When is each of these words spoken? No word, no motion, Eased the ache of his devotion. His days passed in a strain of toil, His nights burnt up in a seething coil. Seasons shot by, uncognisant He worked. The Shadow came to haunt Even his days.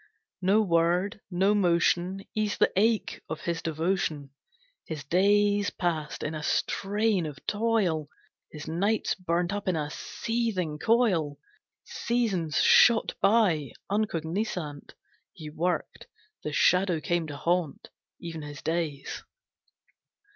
No 0.41 0.63
word, 0.63 1.21
no 1.29 1.53
motion, 1.53 2.25
Eased 2.33 2.57
the 2.57 2.71
ache 2.75 3.21
of 3.29 3.41
his 3.41 3.61
devotion. 3.61 4.31
His 4.87 5.03
days 5.03 5.69
passed 5.69 6.23
in 6.23 6.33
a 6.33 6.41
strain 6.41 7.27
of 7.27 7.37
toil, 7.45 8.09
His 8.51 8.67
nights 8.67 9.13
burnt 9.13 9.53
up 9.53 9.67
in 9.67 9.75
a 9.75 9.91
seething 9.91 10.79
coil. 10.79 11.37
Seasons 11.83 12.59
shot 12.61 13.13
by, 13.21 13.73
uncognisant 13.91 14.95
He 15.33 15.51
worked. 15.51 16.07
The 16.43 16.51
Shadow 16.51 16.99
came 16.99 17.27
to 17.27 17.37
haunt 17.37 17.89
Even 18.19 18.41
his 18.41 18.63
days. 18.63 19.23